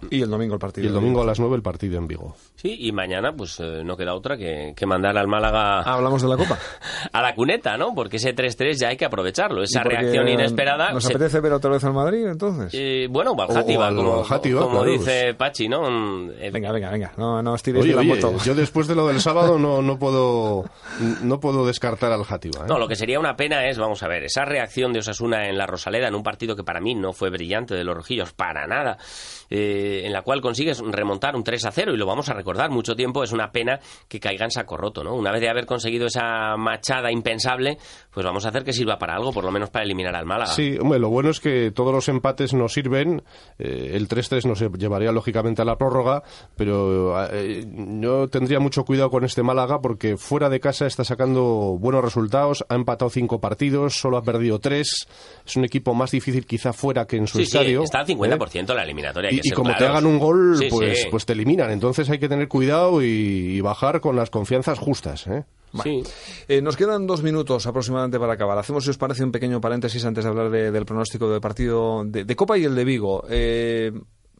Y 0.09 0.21
el 0.21 0.29
domingo 0.29 0.53
el 0.53 0.59
partido. 0.59 0.85
Y 0.85 0.87
el 0.87 0.93
domingo 0.93 1.21
a 1.21 1.25
las 1.25 1.39
nueve 1.39 1.55
el 1.55 1.61
partido 1.61 1.97
en 1.97 2.07
Vigo. 2.07 2.35
Sí, 2.55 2.75
y 2.79 2.91
mañana 2.91 3.33
pues 3.35 3.59
eh, 3.59 3.83
no 3.83 3.97
queda 3.97 4.13
otra 4.15 4.37
que, 4.37 4.73
mandar 4.85 5.17
al 5.17 5.27
Málaga... 5.27 5.81
Ah, 5.81 5.95
hablamos 5.95 6.21
de 6.21 6.27
la 6.27 6.37
Copa. 6.37 6.57
a 7.11 7.21
la 7.21 7.33
cuneta, 7.35 7.77
¿no? 7.77 7.93
Porque 7.95 8.17
ese 8.17 8.35
3-3 8.35 8.79
ya 8.79 8.87
hay 8.89 8.97
que 8.97 9.05
aprovecharlo. 9.05 9.63
Esa 9.63 9.83
reacción 9.83 10.27
inesperada... 10.27 10.91
¿Nos 10.91 11.05
apetece 11.07 11.39
ver 11.39 11.53
otra 11.53 11.71
vez 11.71 11.83
al 11.83 11.93
Madrid 11.93 12.27
entonces? 12.27 12.71
Eh, 12.73 13.07
bueno, 13.09 13.35
al 13.37 13.65
como, 14.53 14.83
dice 14.83 15.33
Pachi, 15.33 15.67
¿no? 15.67 15.81
Venga, 16.51 16.71
venga, 16.71 16.91
venga. 16.91 17.11
No, 17.17 17.41
no 17.41 17.55
la 17.55 18.03
moto. 18.03 18.37
Yo 18.43 18.55
después 18.55 18.87
de 18.87 18.95
lo 18.95 19.07
del 19.07 19.21
sábado 19.21 19.57
no, 19.57 19.81
no 19.81 19.97
puedo 19.97 20.04
no 20.11 21.39
puedo 21.39 21.65
descartar 21.65 22.11
al 22.11 22.23
Játiva. 22.23 22.65
No, 22.67 22.79
lo 22.79 22.87
que 22.87 22.95
sería 22.95 23.19
una 23.19 23.35
pena 23.35 23.67
es, 23.67 23.77
vamos 23.77 24.01
a 24.03 24.07
ver, 24.07 24.23
esa 24.23 24.45
reacción 24.45 24.93
de 24.93 24.99
Osasuna 24.99 25.47
en 25.47 25.57
la 25.57 25.65
Rosaleda 25.65 26.07
en 26.07 26.15
un 26.15 26.23
partido 26.23 26.55
que 26.55 26.63
para 26.63 26.81
mí 26.81 26.95
no 26.95 27.13
fue 27.13 27.29
brillante 27.29 27.75
de 27.75 27.83
los 27.83 27.95
rojillos, 27.95 28.33
para 28.33 28.67
nada, 28.67 28.97
eh, 29.49 30.03
en 30.05 30.13
la 30.13 30.21
cual 30.21 30.41
consigues 30.41 30.79
remontar 30.79 31.35
un 31.35 31.43
3 31.43 31.65
a 31.65 31.71
0 31.71 31.93
y 31.93 31.97
lo 31.97 32.05
vamos 32.05 32.29
a 32.29 32.33
recordar 32.33 32.69
mucho 32.69 32.95
tiempo, 32.95 33.23
es 33.23 33.31
una 33.31 33.51
pena 33.51 33.79
que 34.07 34.19
caiga 34.19 34.45
en 34.45 34.51
saco 34.51 34.77
roto, 34.77 35.03
¿no? 35.03 35.15
Una 35.15 35.31
vez 35.31 35.41
de 35.41 35.49
haber 35.49 35.65
conseguido 35.65 36.07
esa 36.07 36.55
machada 36.57 37.11
impensable, 37.11 37.77
pues 38.11 38.25
vamos 38.25 38.45
a 38.45 38.49
hacer 38.49 38.63
que 38.63 38.73
sirva 38.73 38.97
para 38.97 39.15
algo, 39.15 39.31
por 39.31 39.43
lo 39.43 39.51
menos 39.51 39.69
para 39.69 39.85
eliminar 39.85 40.15
al 40.15 40.25
Málaga. 40.25 40.51
Sí, 40.51 40.77
hombre, 40.79 40.99
lo 40.99 41.09
bueno 41.09 41.29
es 41.29 41.39
que 41.39 41.71
todos 41.71 41.93
los 41.93 42.07
empates 42.09 42.53
nos 42.53 42.73
sirven, 42.73 43.23
eh, 43.59 43.91
el 43.93 44.07
3-3 44.07 44.45
nos 44.47 44.59
llevaría 44.77 45.11
lógicamente 45.11 45.61
a 45.61 45.65
la 45.65 45.77
prórroga, 45.77 46.23
pero 46.55 47.25
eh, 47.31 47.65
yo 47.99 48.27
tendría 48.27 48.59
mucho 48.59 48.83
cuidado 48.83 49.09
con 49.09 49.23
este 49.23 49.43
Málaga 49.43 49.79
porque 49.79 49.94
fuera 50.17 50.49
de 50.49 50.59
casa 50.59 50.85
está 50.85 51.03
sacando 51.03 51.77
buenos 51.79 52.03
resultados, 52.03 52.65
ha 52.69 52.75
empatado 52.75 53.09
cinco 53.09 53.39
partidos, 53.39 53.95
solo 53.95 54.17
ha 54.17 54.23
perdido 54.23 54.59
tres, 54.59 55.07
es 55.45 55.55
un 55.55 55.65
equipo 55.65 55.93
más 55.93 56.11
difícil 56.11 56.45
quizá 56.45 56.73
fuera 56.73 57.05
que 57.05 57.17
en 57.17 57.27
su 57.27 57.39
estadio. 57.39 57.83
está 57.83 57.99
al 57.99 58.07
50% 58.07 58.73
la 58.73 58.83
eliminatoria. 58.83 59.29
y, 59.31 59.49
como 59.51 59.75
te 59.75 59.85
hagan 59.85 60.05
un 60.05 60.19
gol, 60.19 60.59
pues, 60.69 61.07
pues 61.09 61.25
te 61.25 61.33
eliminan. 61.33 61.71
Entonces 61.71 62.09
hay 62.09 62.19
que 62.19 62.29
tener 62.29 62.47
cuidado 62.47 63.01
y, 63.01 63.61
bajar 63.61 63.99
con 63.99 64.15
las 64.15 64.29
confianzas 64.29 64.77
justas. 64.77 65.25
¿eh? 65.25 65.43
Eh, 66.47 66.61
nos 66.61 66.77
quedan 66.77 67.07
dos 67.07 67.23
minutos 67.23 67.65
aproximadamente 67.67 68.19
para 68.19 68.33
acabar. 68.33 68.57
Hacemos, 68.57 68.83
si 68.83 68.91
os 68.91 68.97
parece, 68.97 69.23
un 69.23 69.31
pequeño 69.31 69.59
paréntesis 69.59 70.03
antes 70.05 70.23
de 70.23 70.29
hablar 70.29 70.49
del 70.49 70.85
pronóstico 70.85 71.29
del 71.29 71.41
partido 71.41 72.03
de, 72.05 72.35
Copa 72.35 72.57
y 72.57 72.63
el 72.63 72.75
de 72.75 72.85
Vigo. 72.85 73.25
Eh, 73.29 73.91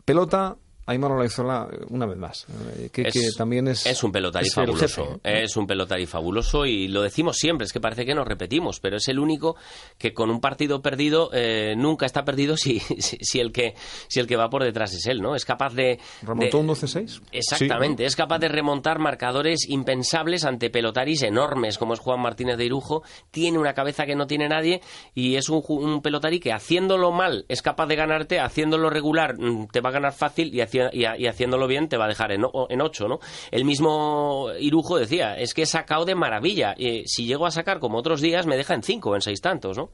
pelota, 0.06 0.56
Aymar 0.88 1.12
Olaizola 1.12 1.68
una 1.90 2.06
vez 2.06 2.18
más, 2.18 2.46
eh, 2.78 2.90
que, 2.92 3.04
también 3.36 3.68
es... 3.68 3.86
Es 3.88 4.04
un 4.04 4.12
pelotari 4.12 4.50
fabuloso, 4.50 5.20
es 5.24 5.58
un 5.58 5.66
pelotari 5.66 6.06
fabuloso 6.06 6.66
y 6.66 6.88
lo 6.88 7.02
decimos 7.02 7.38
siempre, 7.38 7.66
es 7.66 7.74
que 7.74 7.80
parece 7.80 8.06
que 8.06 8.14
nos 8.14 8.28
repetimos, 8.28 8.80
pero 8.80 8.98
es 8.98 9.08
el 9.08 9.18
único 9.18 9.56
que 9.98 10.14
con 10.14 10.30
un 10.30 10.40
partido 10.40 10.84
perdido 10.84 11.32
eh, 11.34 11.74
nunca 11.76 12.06
está 12.06 12.24
perdido 12.24 12.56
si, 12.56 12.80
si, 13.00 13.40
el 13.40 13.52
que, 13.52 13.74
si 14.08 14.20
el 14.20 14.28
que 14.28 14.36
va 14.36 14.50
por 14.50 14.64
detrás 14.64 14.94
es 14.94 15.08
él, 15.08 15.22
¿no? 15.22 15.36
Es 15.36 15.44
capaz 15.44 15.74
de... 15.74 16.00
¿Remontó 16.22 16.60
un 16.60 16.68
12-6? 16.68 17.22
Exactamente, 17.32 18.06
es 18.06 18.16
capaz 18.16 18.38
de 18.38 18.48
remontar 18.48 19.00
marcadores 19.00 19.68
impensables 19.68 20.46
ante 20.46 20.70
pelotaris 20.70 21.24
enormes 21.24 21.80
como 21.80 21.96
es 21.96 22.00
Juan 22.00 22.22
Martínez 22.22 22.58
de 22.58 22.66
Irujo, 22.66 23.02
tiene 23.32 23.58
una 23.58 23.74
cabeza 23.74 24.06
que 24.06 24.16
no 24.16 24.28
tiene 24.28 24.48
nadie 24.48 24.82
y 25.16 25.36
es 25.36 25.50
un, 25.50 25.64
un 25.68 26.02
pelotari 26.04 26.40
que 26.40 26.54
haciéndolo 26.54 27.12
mal 27.12 27.46
es 27.50 27.64
capaz 27.64 27.88
de 27.88 27.96
ganarte, 27.96 28.40
haciéndolo 28.40 28.92
regular 28.92 29.36
mm, 29.40 29.68
te 29.72 29.82
va 29.82 29.90
a 29.90 29.94
ganar 29.94 30.14
fácil 30.14 30.54
y 30.54 30.62
y, 30.92 31.06
haciéndolo 31.28 31.68
bien 31.68 31.88
te 31.88 31.98
va 31.98 32.06
a 32.06 32.08
dejar 32.08 32.32
en, 32.32 32.44
en 32.70 32.82
ocho, 32.82 33.08
¿no? 33.08 33.20
El 33.52 33.66
mismo 33.66 34.50
Irujo 34.60 34.98
decía, 34.98 35.38
es 35.38 35.54
que 35.54 35.64
he 35.64 35.66
sacado 35.66 36.06
de 36.06 36.16
maravilla. 36.16 36.76
y 36.78 37.04
si 37.08 37.26
llego 37.26 37.46
a 37.46 37.52
sacar 37.52 37.80
como 37.80 37.98
otros 37.98 38.22
días, 38.22 38.46
me 38.46 38.58
deja 38.58 38.74
en 38.74 38.84
cinco 38.84 39.12
o 39.12 39.16
en 39.16 39.22
seis 39.22 39.42
tantos, 39.42 39.78
¿no? 39.78 39.90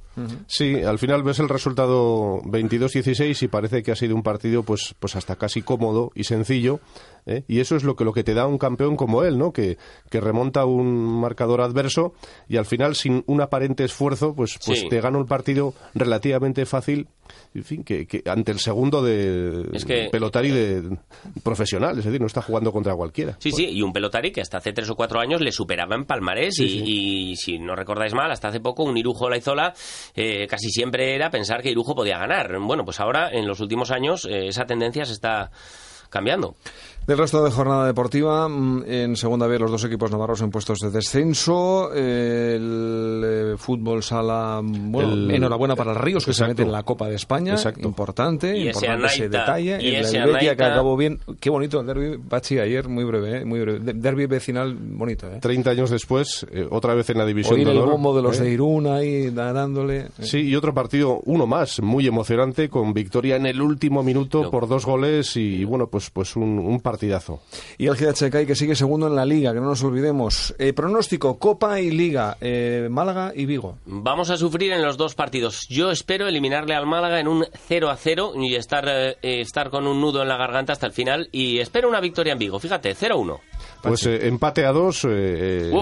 Sí, 0.48 0.82
al 0.84 1.00
final 1.00 1.24
ves 1.24 1.40
el 1.40 1.50
resultado 1.50 2.42
22-16 2.44 3.44
y 3.44 3.48
parece 3.48 3.84
que 3.84 3.92
ha 3.92 3.96
sido 3.96 4.16
un 4.16 4.24
partido 4.24 4.64
pues, 4.64 4.96
pues 5.00 5.16
hasta 5.16 5.36
casi 5.36 5.62
cómodo 5.62 6.12
y 6.16 6.24
sencillo. 6.24 6.80
¿eh? 7.26 7.44
Y 7.48 7.60
eso 7.60 7.76
es 7.76 7.84
lo 7.84 7.96
que, 7.96 8.04
lo 8.04 8.14
que 8.14 8.24
te 8.24 8.34
da 8.34 8.48
un 8.48 8.58
campeón 8.58 8.96
como 8.96 9.24
él, 9.24 9.38
¿no? 9.38 9.52
Que, 9.52 9.78
que 10.10 10.22
remonta 10.22 10.66
un 10.66 11.22
marcador 11.22 11.62
adverso 11.62 12.14
y 12.48 12.58
al 12.58 12.66
final, 12.66 12.96
sin 12.96 13.24
un 13.28 13.42
aparente 13.42 13.84
esfuerzo, 13.84 14.36
pues, 14.36 14.60
pues 14.66 14.88
te 14.90 15.02
gana 15.02 15.18
un 15.18 15.28
partido 15.28 15.74
relativamente 15.94 16.66
fácil 16.66 17.08
en 17.54 17.64
fin, 17.64 17.84
que, 17.84 18.24
ante 18.26 18.52
el 18.52 18.60
segundo 18.60 19.04
de 19.04 20.10
pelotari 20.12 20.52
de, 20.52 20.71
profesional, 21.44 21.98
es 21.98 22.06
decir, 22.06 22.20
no 22.20 22.28
está 22.28 22.42
jugando 22.42 22.72
contra 22.72 22.96
cualquiera. 22.96 23.36
Sí, 23.40 23.52
sí, 23.52 23.68
y 23.70 23.82
un 23.82 23.94
pelotari 23.94 24.32
que 24.32 24.42
hasta 24.42 24.58
hace 24.58 24.74
tres 24.74 24.90
o 24.90 24.96
cuatro 24.96 25.20
años 25.20 25.42
le 25.42 25.52
superaba 25.52 25.96
en 25.96 26.06
palmarés 26.06 26.60
y, 26.60 27.36
si 27.36 27.60
no 27.60 27.76
recordáis 27.76 28.14
mal, 28.14 28.32
hasta 28.32 28.50
hace 28.50 28.60
poco 28.60 28.84
un 28.84 28.98
Irujo 28.98 29.30
Laizola 29.30 29.74
eh, 30.16 30.48
casi 30.48 30.70
siempre 30.70 31.16
era 31.16 31.30
pensar 31.30 31.62
que 31.62 31.72
Irujo 31.72 31.96
podía 31.96 32.18
ganar. 32.18 32.52
Bueno, 32.60 32.84
pues 32.84 33.00
ahora 33.00 33.30
en 33.32 33.48
los 33.48 33.60
últimos 33.60 33.92
años 33.92 34.26
eh, 34.26 34.48
esa 34.48 34.66
tendencia 34.66 35.06
se 35.06 35.14
está 35.14 35.52
cambiando. 36.10 36.56
Del 37.12 37.18
resto 37.18 37.44
de 37.44 37.52
jornada 37.52 37.88
deportiva, 37.88 38.48
mm, 38.48 38.84
en 38.88 39.18
segunda 39.18 39.46
vez 39.46 39.60
los 39.60 39.70
dos 39.70 39.84
equipos 39.84 40.10
navarros 40.10 40.40
en 40.44 40.50
puestos 40.50 40.80
de 40.80 40.92
descenso. 40.92 41.92
El 41.94 43.22
eh, 43.26 43.56
fútbol 43.58 44.02
sala, 44.02 44.62
bueno, 44.64 45.30
enhorabuena 45.30 45.76
para 45.76 45.92
el 45.92 45.98
Ríos 45.98 46.26
que 46.26 46.32
se 46.32 46.48
mete 46.48 46.62
en 46.62 46.72
la 46.72 46.84
Copa 46.84 47.10
de 47.10 47.16
España. 47.16 47.56
Importante, 47.84 48.58
importante 48.58 49.08
ese, 49.08 49.28
detalle. 49.28 49.78
Y 49.82 49.96
el 49.96 50.06
Helvetia 50.06 50.56
que 50.56 50.64
acabó 50.64 50.96
bien. 50.96 51.20
Qué 51.38 51.50
bonito 51.50 51.82
el 51.82 51.88
derby, 51.88 52.16
Bachi, 52.16 52.60
ayer, 52.60 52.88
muy 52.88 53.04
breve, 53.04 53.40
eh, 53.40 53.46
muy 53.46 53.60
breve. 53.60 53.92
Derby 53.94 54.28
vecinal 54.28 54.74
bonito. 54.74 55.28
Eh. 55.28 55.40
30 55.42 55.72
años 55.72 55.90
después, 55.90 56.48
eh, 56.50 56.66
otra 56.72 56.94
vez 56.94 57.10
en 57.10 57.18
la 57.18 57.26
división 57.26 57.56
Oír 57.56 57.68
el 57.68 57.78
bombo 57.78 58.16
de 58.16 58.22
los 58.22 58.40
de 58.40 58.50
Irún 58.50 58.88
ahí 58.88 59.32
dándole. 59.32 60.12
Sí, 60.22 60.40
y 60.44 60.56
otro 60.56 60.74
partido, 60.74 61.20
uno 61.26 61.46
más, 61.46 61.82
muy 61.82 62.08
emocionante, 62.08 62.70
con 62.70 62.94
victoria 62.94 63.36
en 63.36 63.48
el 63.48 63.62
último 63.62 64.02
minuto 64.02 64.50
por 64.50 64.70
dos 64.70 64.86
goles 64.86 65.36
y, 65.36 65.66
bueno, 65.66 65.88
pues, 65.88 66.10
pues 66.10 66.38
un, 66.38 66.58
un 66.58 66.80
partido 66.80 67.01
partidazo. 67.02 67.42
Y 67.80 67.88
el 67.88 67.96
GHK 67.96 68.46
que 68.46 68.56
sigue 68.56 68.76
segundo 68.76 69.08
en 69.08 69.16
la 69.16 69.26
Liga, 69.26 69.54
que 69.54 69.60
no 69.60 69.66
nos 69.66 69.84
olvidemos. 69.84 70.54
Eh, 70.60 70.72
pronóstico, 70.74 71.40
Copa 71.40 71.80
y 71.80 71.90
Liga, 71.90 72.38
eh, 72.40 72.90
Málaga 72.92 73.32
y 73.36 73.48
Vigo. 73.48 73.78
Vamos 73.86 74.30
a 74.30 74.38
sufrir 74.38 74.72
en 74.72 74.84
los 74.84 74.98
dos 74.98 75.16
partidos. 75.16 75.66
Yo 75.68 75.90
espero 75.90 76.28
eliminarle 76.28 76.76
al 76.76 76.86
Málaga 76.86 77.20
en 77.20 77.28
un 77.28 77.46
0 77.68 77.90
a 77.90 77.96
0 77.96 78.34
y 78.36 78.54
estar, 78.54 78.86
eh, 78.88 79.18
estar 79.22 79.72
con 79.72 79.88
un 79.88 80.00
nudo 80.00 80.22
en 80.22 80.28
la 80.28 80.38
garganta 80.38 80.74
hasta 80.74 80.86
el 80.86 80.94
final. 80.94 81.28
Y 81.32 81.58
espero 81.58 81.90
una 81.90 82.00
victoria 82.00 82.34
en 82.34 82.40
Vigo. 82.40 82.60
Fíjate, 82.60 82.94
0-1. 82.94 83.40
Pues 83.82 84.06
empate 84.06 84.64
a 84.64 84.72
2 84.72 85.08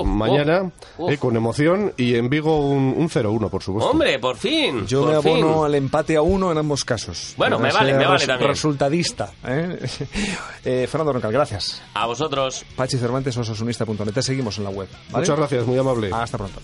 mañana, 0.05 0.71
con 1.19 1.35
emoción. 1.35 1.93
Y 1.97 2.15
en 2.15 2.29
Vigo 2.29 2.69
un, 2.69 3.09
0-1 3.09 3.49
por 3.49 3.61
supuesto. 3.61 3.91
Hombre, 3.91 4.19
por 4.19 4.37
fin. 4.37 4.87
Yo 4.87 5.05
me 5.05 5.15
abono 5.15 5.65
al 5.65 5.75
empate 5.75 6.15
a 6.15 6.21
1 6.21 6.53
en 6.53 6.57
ambos 6.57 6.85
casos. 6.85 7.33
Bueno, 7.35 7.59
me 7.59 7.73
vale, 7.73 7.93
me 7.93 8.05
vale 8.05 8.25
también. 8.25 8.49
Resultadista. 8.49 9.33
Fernando 10.99 11.13
Roncal, 11.13 11.31
gracias. 11.31 11.81
A 11.93 12.05
vosotros. 12.07 12.65
Pachi 12.75 12.97
Cervantes, 12.97 13.37
osasunista.net. 13.37 14.13
Te 14.13 14.21
seguimos 14.21 14.57
en 14.57 14.65
la 14.65 14.69
web. 14.69 14.89
Muchas 15.11 15.37
gracias, 15.37 15.65
muy 15.65 15.77
amable. 15.77 16.09
Hasta 16.11 16.37
pronto. 16.37 16.59